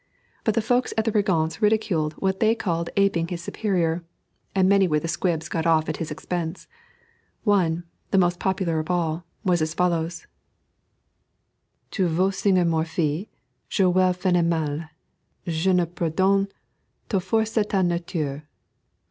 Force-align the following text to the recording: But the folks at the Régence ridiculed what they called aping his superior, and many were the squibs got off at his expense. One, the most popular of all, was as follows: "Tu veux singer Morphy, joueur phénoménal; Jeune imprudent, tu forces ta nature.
But 0.43 0.55
the 0.55 0.63
folks 0.63 0.95
at 0.97 1.05
the 1.05 1.11
Régence 1.11 1.61
ridiculed 1.61 2.13
what 2.13 2.39
they 2.39 2.55
called 2.55 2.89
aping 2.97 3.27
his 3.27 3.43
superior, 3.43 4.03
and 4.55 4.67
many 4.67 4.87
were 4.87 4.99
the 4.99 5.07
squibs 5.07 5.47
got 5.47 5.67
off 5.67 5.87
at 5.87 5.97
his 5.97 6.09
expense. 6.09 6.67
One, 7.43 7.83
the 8.09 8.17
most 8.17 8.39
popular 8.39 8.79
of 8.79 8.89
all, 8.89 9.25
was 9.45 9.61
as 9.61 9.75
follows: 9.75 10.25
"Tu 11.91 12.07
veux 12.07 12.31
singer 12.31 12.65
Morphy, 12.65 13.29
joueur 13.69 14.11
phénoménal; 14.15 14.89
Jeune 15.45 15.81
imprudent, 15.81 16.51
tu 17.07 17.19
forces 17.19 17.67
ta 17.67 17.83
nature. 17.83 18.47